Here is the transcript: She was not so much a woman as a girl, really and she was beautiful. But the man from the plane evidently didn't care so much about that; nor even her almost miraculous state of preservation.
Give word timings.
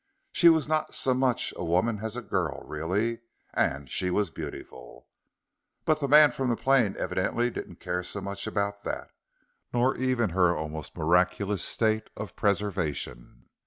She 0.31 0.49
was 0.49 0.67
not 0.67 0.95
so 0.95 1.13
much 1.13 1.53
a 1.55 1.63
woman 1.63 1.99
as 2.01 2.15
a 2.17 2.23
girl, 2.23 2.63
really 2.65 3.19
and 3.53 3.87
she 3.87 4.09
was 4.09 4.31
beautiful. 4.31 5.07
But 5.85 5.99
the 5.99 6.07
man 6.07 6.31
from 6.31 6.49
the 6.49 6.55
plane 6.55 6.95
evidently 6.97 7.51
didn't 7.51 7.75
care 7.79 8.01
so 8.03 8.19
much 8.19 8.47
about 8.47 8.81
that; 8.83 9.11
nor 9.71 9.95
even 9.95 10.31
her 10.31 10.57
almost 10.57 10.97
miraculous 10.97 11.61
state 11.63 12.09
of 12.17 12.35
preservation. 12.35 13.49